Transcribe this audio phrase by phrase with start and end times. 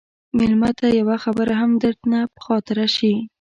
[0.37, 3.13] مېلمه ته یوه خبره هم درنه خاطره شي.